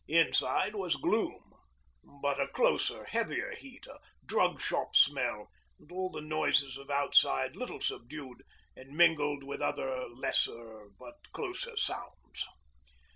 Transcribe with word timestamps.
Inside 0.07 0.73
was 0.73 0.95
gloom, 0.95 1.53
but 2.23 2.41
a 2.41 2.47
closer, 2.47 3.03
heavier 3.05 3.53
heat, 3.53 3.85
a 3.85 3.99
drug 4.25 4.59
shop 4.59 4.95
smell, 4.95 5.47
and 5.77 5.91
all 5.91 6.09
the 6.09 6.21
noises 6.21 6.75
of 6.75 6.89
outside, 6.89 7.55
little 7.55 7.79
subdued, 7.81 8.41
and 8.75 8.97
mingled 8.97 9.43
with 9.43 9.61
other 9.61 10.07
lesser 10.07 10.87
but 10.97 11.17
closer 11.33 11.77
sounds. 11.77 12.47